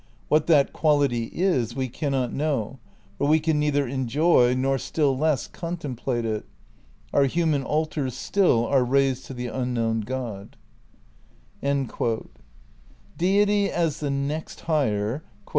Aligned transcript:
What 0.29 0.47
that 0.47 0.73
quality 0.73 1.25
is 1.25 1.75
we 1.75 1.87
cannot 1.87 2.33
know; 2.33 2.79
for 3.19 3.27
we 3.27 3.39
can 3.39 3.59
neither 3.59 3.87
enjoy 3.87 4.55
nor 4.55 4.79
still 4.79 5.15
less 5.15 5.45
contemplate 5.45 6.25
it. 6.25 6.43
Our 7.13 7.25
human 7.25 7.61
altars 7.61 8.15
still 8.15 8.65
are 8.65 8.83
raised 8.83 9.27
to 9.27 9.35
the 9.35 9.45
unknown 9.45 9.99
God."' 10.01 10.57
Deity, 13.23 13.69
as 13.69 13.99
the 13.99 14.09
next 14.09 14.61
higher,... 14.61 15.21